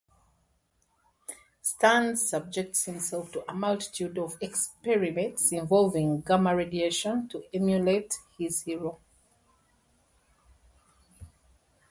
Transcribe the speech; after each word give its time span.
Sterns 1.61 2.27
subjects 2.27 2.85
himself 2.85 3.31
to 3.33 3.47
a 3.47 3.53
multitude 3.53 4.17
of 4.17 4.35
experiments 4.41 5.51
involving 5.51 6.21
gamma-radiation 6.21 7.27
to 7.27 7.43
emulate 7.53 8.17
his 8.35 8.63
hero. 8.63 8.97